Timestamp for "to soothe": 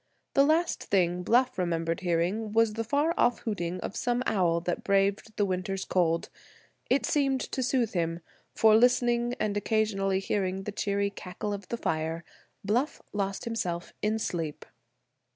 7.41-7.93